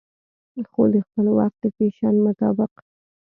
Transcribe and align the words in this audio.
خو 0.71 0.81
دخپل 0.95 1.25
وخت 1.37 1.57
د 1.61 1.65
فېشن 1.75 2.15
مطابق 2.25 2.71